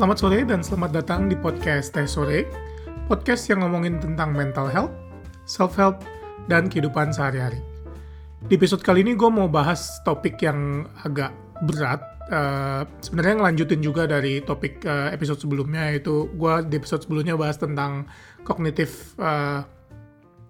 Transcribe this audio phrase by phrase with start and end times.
[0.00, 2.48] Selamat sore dan selamat datang di podcast Teh Sore,
[3.04, 4.96] podcast yang ngomongin tentang mental health,
[5.44, 6.00] self-help,
[6.48, 7.60] dan kehidupan sehari-hari.
[8.48, 11.36] Di episode kali ini gue mau bahas topik yang agak
[11.68, 12.00] berat,
[12.32, 17.60] uh, sebenarnya ngelanjutin juga dari topik uh, episode sebelumnya, yaitu gue di episode sebelumnya bahas
[17.60, 18.08] tentang
[18.40, 19.68] kognitif uh,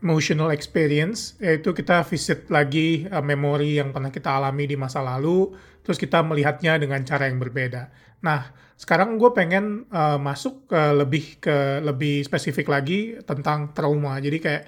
[0.00, 5.52] emotional experience, yaitu kita visit lagi uh, memori yang pernah kita alami di masa lalu,
[5.84, 7.92] terus kita melihatnya dengan cara yang berbeda.
[8.24, 14.16] Nah, sekarang gue pengen uh, masuk ke lebih ke lebih spesifik lagi tentang trauma.
[14.18, 14.62] Jadi kayak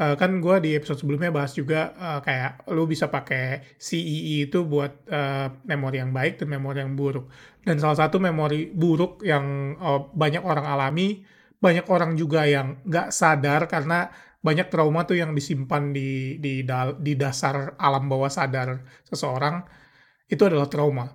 [0.00, 4.48] uh, kan gue di episode sebelumnya bahas juga uh, kayak lu bisa pakai CEE e
[4.48, 7.28] itu buat uh, memori yang baik dan memori yang buruk.
[7.62, 11.22] Dan salah satu memori buruk yang uh, banyak orang alami,
[11.60, 14.10] banyak orang juga yang nggak sadar karena
[14.42, 16.66] banyak trauma tuh yang disimpan di di
[16.98, 19.62] di dasar alam bawah sadar seseorang
[20.28, 21.10] itu adalah trauma.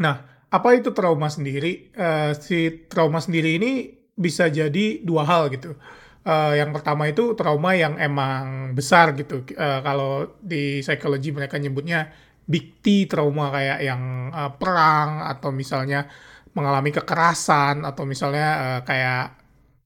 [0.00, 1.92] Nah, apa itu trauma sendiri?
[1.96, 3.72] Uh, si trauma sendiri ini
[4.12, 5.76] bisa jadi dua hal gitu.
[6.22, 9.42] Uh, yang pertama itu trauma yang emang besar gitu.
[9.56, 12.12] Uh, kalau di psikologi mereka nyebutnya
[12.46, 16.06] big T trauma kayak yang uh, perang atau misalnya
[16.52, 19.40] mengalami kekerasan atau misalnya uh, kayak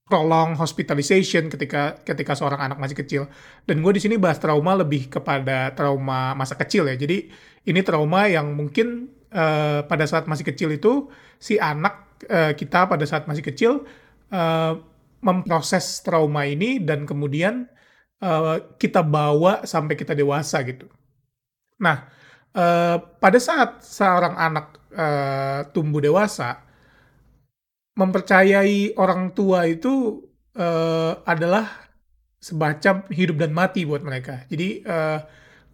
[0.06, 3.22] prolong hospitalization ketika ketika seorang anak masih kecil.
[3.66, 6.94] Dan gue di sini bahas trauma lebih kepada trauma masa kecil ya.
[6.94, 7.30] Jadi
[7.66, 13.02] ini trauma yang mungkin uh, pada saat masih kecil itu si anak uh, kita pada
[13.04, 13.84] saat masih kecil
[14.30, 14.78] uh,
[15.20, 17.66] memproses trauma ini dan kemudian
[18.22, 20.86] uh, kita bawa sampai kita dewasa gitu.
[21.82, 22.06] Nah,
[22.54, 26.62] uh, pada saat seorang anak uh, tumbuh dewasa
[27.96, 30.20] mempercayai orang tua itu
[30.54, 31.88] uh, adalah
[32.36, 34.44] semacam hidup dan mati buat mereka.
[34.46, 35.18] Jadi uh,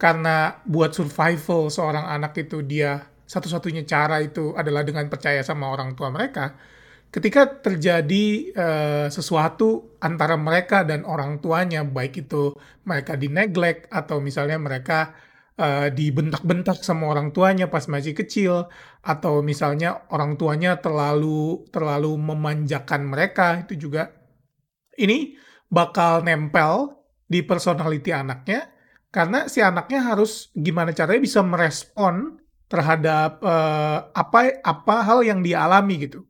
[0.03, 5.95] karena buat survival seorang anak itu dia satu-satunya cara itu adalah dengan percaya sama orang
[5.95, 6.59] tua mereka.
[7.13, 12.51] Ketika terjadi uh, sesuatu antara mereka dan orang tuanya, baik itu
[12.83, 15.15] mereka di neglect atau misalnya mereka
[15.61, 18.67] uh, dibentak-bentak sama orang tuanya pas masih kecil
[19.07, 24.11] atau misalnya orang tuanya terlalu terlalu memanjakan mereka itu juga
[24.99, 25.37] ini
[25.69, 26.97] bakal nempel
[27.29, 28.73] di personality anaknya
[29.13, 35.69] karena si anaknya harus gimana caranya bisa merespon terhadap uh, apa apa hal yang dia
[35.69, 36.25] alami gitu.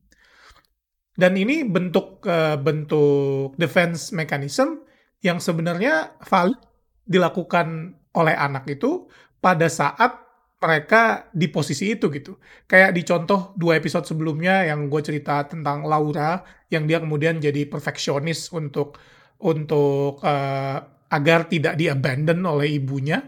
[1.14, 4.82] Dan ini bentuk uh, bentuk defense mechanism
[5.22, 6.58] yang sebenarnya valid
[7.06, 9.06] dilakukan oleh anak itu
[9.38, 10.18] pada saat
[10.58, 12.38] mereka di posisi itu gitu.
[12.66, 17.66] Kayak di contoh dua episode sebelumnya yang gue cerita tentang Laura yang dia kemudian jadi
[17.70, 18.98] perfeksionis untuk
[19.42, 20.78] untuk uh,
[21.12, 23.20] agar tidak diabandon oleh ibunya.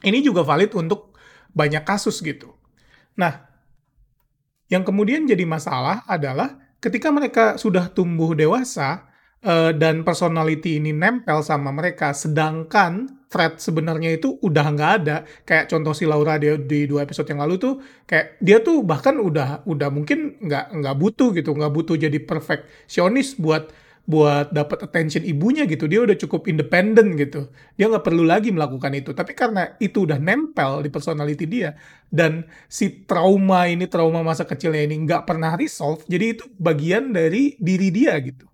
[0.00, 1.18] Ini juga valid untuk
[1.50, 2.54] banyak kasus gitu.
[3.18, 3.50] Nah,
[4.70, 9.10] yang kemudian jadi masalah adalah ketika mereka sudah tumbuh dewasa,
[9.44, 15.16] uh, dan personality ini nempel sama mereka sedangkan threat sebenarnya itu udah nggak ada
[15.46, 19.16] kayak contoh si Laura dia di dua episode yang lalu tuh kayak dia tuh bahkan
[19.22, 23.70] udah udah mungkin nggak nggak butuh gitu nggak butuh jadi perfeksionis buat
[24.06, 25.86] buat dapat attention ibunya gitu.
[25.90, 27.50] Dia udah cukup independen gitu.
[27.76, 29.10] Dia nggak perlu lagi melakukan itu.
[29.12, 31.76] Tapi karena itu udah nempel di personality dia
[32.10, 37.54] dan si trauma ini trauma masa kecilnya ini nggak pernah resolve jadi itu bagian dari
[37.62, 38.50] diri dia gitu.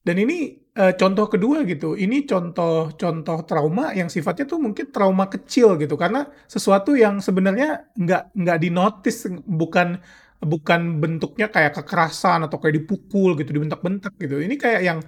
[0.00, 1.92] Dan ini uh, contoh kedua gitu.
[1.98, 5.94] Ini contoh-contoh trauma yang sifatnya tuh mungkin trauma kecil gitu.
[6.00, 10.00] Karena sesuatu yang sebenarnya nggak nggak dinotis bukan
[10.40, 14.40] bukan bentuknya kayak kekerasan atau kayak dipukul gitu, dibentak-bentak gitu.
[14.40, 14.98] Ini kayak yang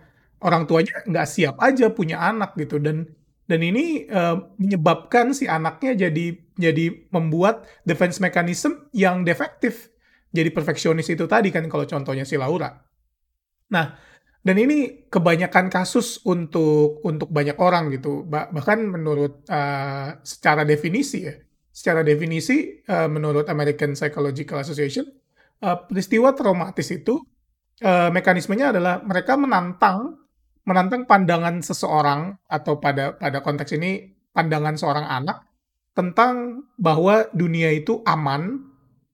[0.44, 3.08] orang tuanya nggak siap aja punya anak gitu dan
[3.46, 9.90] dan ini uh, menyebabkan si anaknya jadi jadi membuat defense mechanism yang defektif.
[10.32, 12.72] Jadi perfeksionis itu tadi kan kalau contohnya si Laura.
[13.72, 13.86] Nah,
[14.42, 18.24] dan ini kebanyakan kasus untuk untuk banyak orang gitu.
[18.26, 21.36] Bahkan menurut uh, secara definisi ya,
[21.68, 25.04] secara definisi uh, menurut American Psychological Association,
[25.62, 27.22] uh, peristiwa traumatis itu
[27.80, 30.18] uh, mekanismenya adalah mereka menantang
[30.62, 35.42] menantang pandangan seseorang atau pada pada konteks ini pandangan seorang anak
[35.92, 38.64] tentang bahwa dunia itu aman,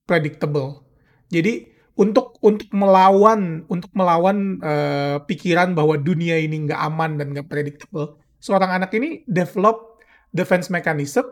[0.06, 0.86] predictable.
[1.32, 1.66] Jadi
[1.98, 8.22] untuk untuk melawan untuk melawan uh, pikiran bahwa dunia ini nggak aman dan nggak predictable,
[8.38, 9.98] seorang anak ini develop
[10.30, 11.26] defense mechanism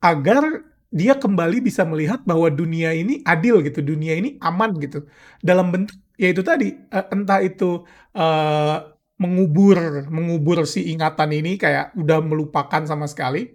[0.00, 5.06] agar dia kembali bisa melihat bahwa dunia ini adil gitu, dunia ini aman gitu.
[5.42, 7.84] Dalam bentuk yaitu tadi uh, entah itu
[8.16, 8.76] uh,
[9.20, 13.52] mengubur mengubur si ingatan ini kayak udah melupakan sama sekali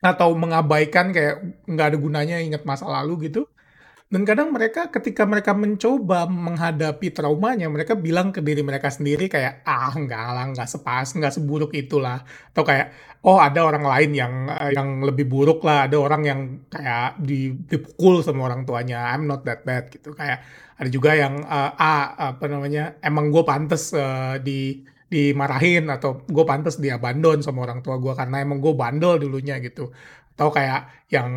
[0.00, 1.34] atau mengabaikan kayak
[1.68, 3.46] nggak ada gunanya ingat masa lalu gitu
[4.10, 9.62] Dan kadang mereka ketika mereka mencoba menghadapi traumanya, mereka bilang ke diri mereka sendiri kayak,
[9.62, 12.90] "Ah, enggak lah, enggak sepas enggak seburuk itulah." Atau kayak,
[13.22, 17.54] "Oh, ada orang lain yang uh, yang lebih buruk lah, ada orang yang kayak di
[17.54, 20.10] dipukul sama orang tuanya, I'm not that bad." Gitu.
[20.18, 20.42] Kayak
[20.74, 26.44] ada juga yang, uh, ah, apa namanya, emang gue pantes uh, di dimarahin atau gue
[26.46, 29.90] pantes diabandon sama orang tua gue karena emang gue bandel dulunya gitu
[30.34, 31.30] atau kayak yang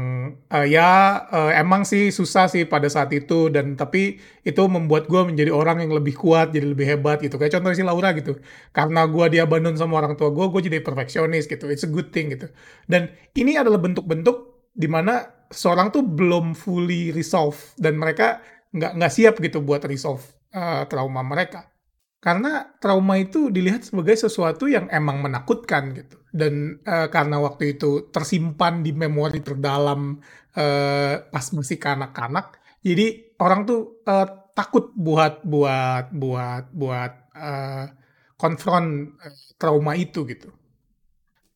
[0.54, 5.22] uh, ya uh, emang sih susah sih pada saat itu dan tapi itu membuat gue
[5.25, 7.36] menjadi orang yang lebih kuat jadi lebih hebat gitu.
[7.42, 8.38] Kayak contoh si Laura gitu.
[8.69, 11.68] Karena gue diabandon sama orang tua gue gue jadi perfeksionis gitu.
[11.74, 12.48] It's a good thing gitu.
[12.86, 18.42] Dan ini adalah bentuk-bentuk di mana seorang tuh belum fully resolve dan mereka
[18.74, 20.22] nggak nggak siap gitu buat resolve
[20.54, 21.73] uh, trauma mereka
[22.24, 26.24] karena trauma itu dilihat sebagai sesuatu yang emang menakutkan gitu.
[26.31, 30.24] Dan uh, karena waktu itu tersimpan di memori terdalam
[30.56, 37.86] uh, pas masih kanak-kanak, jadi orang tuh uh, takut buat buat buat buat uh,
[38.40, 39.20] konfront
[39.60, 40.48] trauma itu gitu.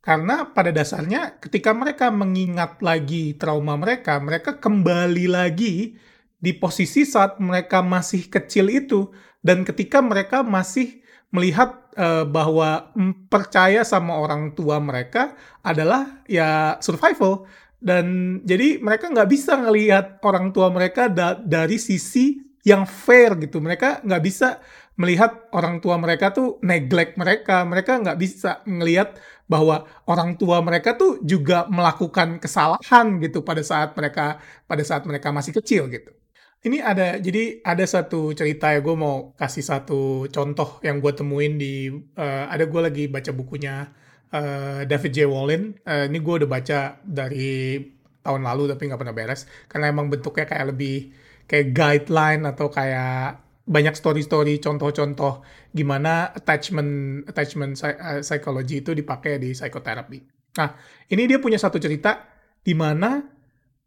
[0.03, 5.95] Karena pada dasarnya ketika mereka mengingat lagi trauma mereka, mereka kembali lagi
[6.37, 9.09] di posisi saat mereka masih kecil itu
[9.41, 11.01] dan ketika mereka masih
[11.31, 12.91] melihat uh, bahwa
[13.27, 17.47] percaya sama orang tua mereka adalah ya survival.
[17.77, 23.61] Dan jadi mereka nggak bisa ngelihat orang tua mereka da dari sisi yang fair gitu.
[23.61, 24.57] Mereka nggak bisa
[24.97, 27.61] melihat orang tua mereka tuh neglect mereka.
[27.67, 33.93] Mereka nggak bisa ngelihat bahwa orang tua mereka tuh juga melakukan kesalahan gitu pada saat
[33.95, 36.16] mereka pada saat mereka masih kecil gitu
[36.65, 41.61] ini ada jadi ada satu cerita ya gue mau kasih satu contoh yang gue temuin
[41.61, 43.93] di uh, ada gue lagi baca bukunya
[44.33, 45.17] uh, David J.
[45.29, 45.77] Wallin.
[45.85, 47.77] Uh, ini gue udah baca dari
[48.25, 51.15] tahun lalu tapi nggak pernah beres karena emang bentuknya kayak lebih
[51.47, 57.79] kayak guideline atau kayak banyak story-story contoh-contoh gimana attachment attachment
[58.23, 60.19] psychology itu dipakai di psikoterapi.
[60.59, 60.69] Nah
[61.07, 62.27] ini dia punya satu cerita
[62.63, 63.23] di mana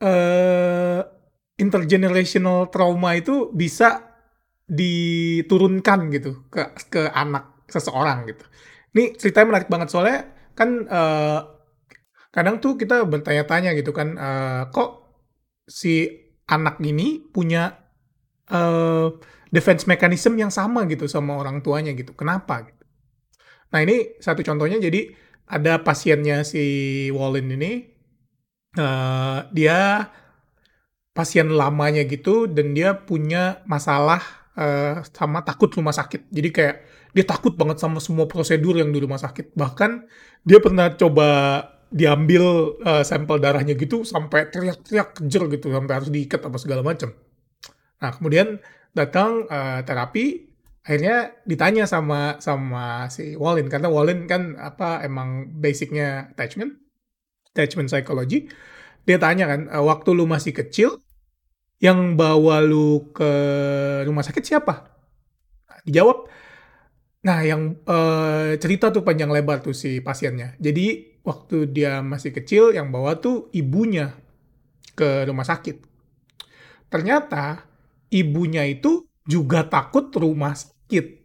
[0.01, 1.01] uh,
[1.61, 4.17] intergenerational trauma itu bisa
[4.65, 8.45] diturunkan gitu ke ke anak seseorang gitu.
[8.97, 10.19] Ini ceritanya menarik banget soalnya
[10.57, 11.41] kan uh,
[12.33, 15.11] kadang tuh kita bertanya-tanya gitu kan uh, kok
[15.69, 16.09] si
[16.51, 17.71] anak ini punya
[18.51, 19.15] uh,
[19.51, 22.15] defense mechanism yang sama gitu sama orang tuanya gitu.
[22.15, 22.83] Kenapa gitu.
[23.71, 25.15] Nah, ini satu contohnya jadi
[25.51, 27.91] ada pasiennya si Wallin ini
[28.79, 30.11] uh, dia
[31.11, 34.23] pasien lamanya gitu dan dia punya masalah
[34.55, 36.31] uh, sama takut rumah sakit.
[36.31, 36.77] Jadi kayak
[37.11, 39.55] dia takut banget sama semua prosedur yang di rumah sakit.
[39.59, 39.91] Bahkan
[40.47, 41.29] dia pernah coba
[41.91, 47.11] diambil uh, sampel darahnya gitu sampai teriak-teriak kejer gitu sampai harus diikat apa segala macam.
[48.01, 48.63] Nah, kemudian
[48.95, 56.33] datang uh, terapi akhirnya ditanya sama sama si Wallin karena Wallin kan apa emang basicnya
[56.33, 56.81] attachment
[57.53, 58.49] attachment psychology
[59.11, 61.03] dia tanya kan, e, waktu lu masih kecil,
[61.83, 63.33] yang bawa lu ke
[64.07, 64.95] rumah sakit siapa?
[65.67, 66.29] Nah, dijawab,
[67.25, 70.61] nah yang uh, cerita tuh panjang lebar tuh si pasiennya.
[70.61, 74.13] Jadi waktu dia masih kecil, yang bawa tuh ibunya
[74.93, 75.81] ke rumah sakit.
[76.93, 77.65] Ternyata
[78.13, 81.25] ibunya itu juga takut rumah sakit.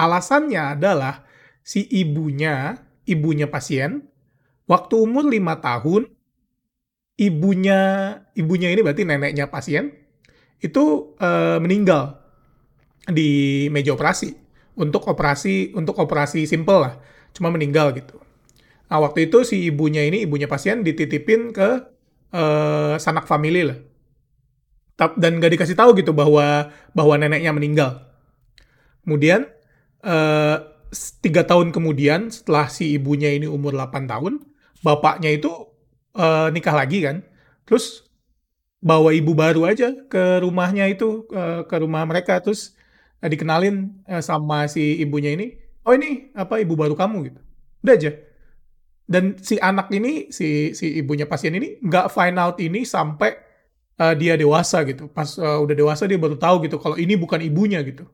[0.00, 1.28] Alasannya adalah
[1.60, 2.72] si ibunya,
[3.04, 4.08] ibunya pasien,
[4.64, 6.02] waktu umur 5 tahun,
[7.18, 7.80] ibunya
[8.38, 9.90] ibunya ini berarti neneknya pasien
[10.62, 12.22] itu uh, meninggal
[13.10, 14.46] di meja operasi.
[14.78, 16.94] Untuk operasi untuk operasi simple lah
[17.34, 18.14] cuma meninggal gitu.
[18.86, 21.68] Nah waktu itu si ibunya ini ibunya pasien dititipin ke
[22.30, 23.78] uh, sanak famili lah.
[24.98, 28.06] Dan gak dikasih tahu gitu bahwa bahwa neneknya meninggal.
[29.02, 29.50] Kemudian
[30.06, 30.58] uh,
[31.22, 34.42] tiga tahun kemudian setelah si ibunya ini umur 8 tahun
[34.82, 35.67] bapaknya itu
[36.14, 37.26] uh, nikah lagi kan,
[37.68, 38.06] terus
[38.78, 42.78] bawa ibu baru aja ke rumahnya itu uh, ke rumah mereka terus
[43.20, 47.40] uh, dikenalin uh, sama si ibunya ini, oh ini apa ibu baru kamu gitu,
[47.82, 48.12] udah aja.
[49.08, 53.40] Dan si anak ini si si ibunya pasien ini nggak find out ini sampai
[53.96, 55.08] uh, dia dewasa gitu.
[55.08, 58.04] Pas uh, udah dewasa dia baru tahu gitu kalau ini bukan ibunya gitu.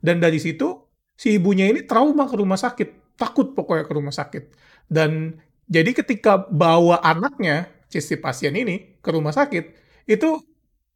[0.00, 0.88] Dan dari situ
[1.20, 4.44] si ibunya ini trauma ke rumah sakit, takut pokoknya ke rumah sakit.
[4.88, 5.36] Dan
[5.68, 9.64] jadi ketika bawa anaknya, si pasien ini ke rumah sakit,
[10.08, 10.40] itu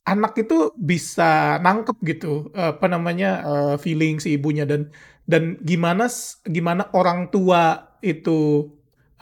[0.02, 4.90] anak itu bisa nangkep gitu apa namanya uh, feeling si ibunya dan
[5.30, 6.10] dan gimana
[6.42, 8.66] gimana orang tua itu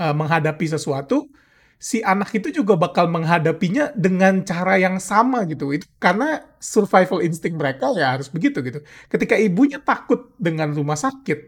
[0.01, 1.29] uh, menghadapi sesuatu
[1.81, 5.73] si anak itu juga bakal menghadapinya dengan cara yang sama gitu.
[5.73, 8.85] Itu karena survival instinct mereka ya harus begitu gitu.
[9.09, 11.39] Ketika ibunya takut dengan rumah sakit,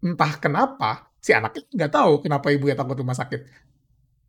[0.00, 3.40] entah kenapa, si anaknya nggak tahu kenapa ibunya takut rumah sakit.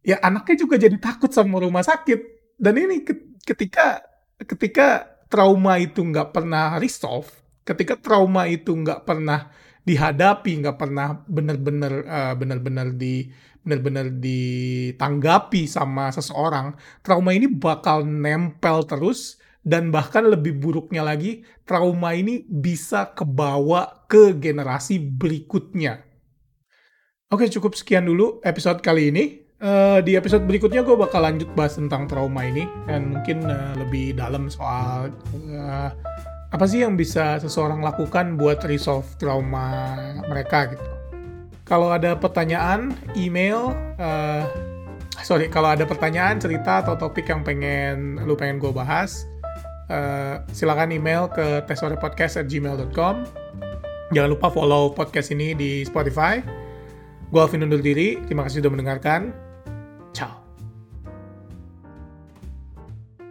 [0.03, 2.19] Ya anaknya juga jadi takut sama rumah sakit.
[2.59, 3.01] Dan ini
[3.41, 4.03] ketika
[4.37, 7.31] ketika trauma itu nggak pernah resolve,
[7.63, 9.49] ketika trauma itu nggak pernah
[9.87, 13.31] dihadapi, nggak pernah benar-benar uh, benar-benar di
[13.61, 16.73] benar-benar ditanggapi sama seseorang,
[17.05, 24.33] trauma ini bakal nempel terus dan bahkan lebih buruknya lagi, trauma ini bisa kebawa ke
[24.33, 26.10] generasi berikutnya.
[27.31, 29.39] Oke, cukup sekian dulu episode kali ini.
[29.63, 34.19] Uh, di episode berikutnya gue bakal lanjut bahas tentang trauma ini dan mungkin uh, lebih
[34.19, 35.15] dalam soal
[35.47, 35.89] uh,
[36.51, 39.95] apa sih yang bisa seseorang lakukan buat resolve trauma
[40.27, 40.83] mereka gitu.
[41.63, 44.43] Kalau ada pertanyaan, email, uh,
[45.23, 49.23] sorry, kalau ada pertanyaan, cerita, atau topik yang pengen lu pengen gue bahas,
[49.87, 53.15] uh, silakan email ke tesorepodcast@gmail.com.
[54.11, 56.61] Jangan lupa follow podcast ini di Spotify.
[57.31, 58.19] Gue Alvin undur diri.
[58.27, 59.50] Terima kasih sudah mendengarkan.